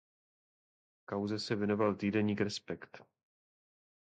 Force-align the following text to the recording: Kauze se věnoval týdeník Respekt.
Kauze 1.05 1.39
se 1.39 1.55
věnoval 1.55 1.95
týdeník 1.95 2.41
Respekt. 2.41 3.01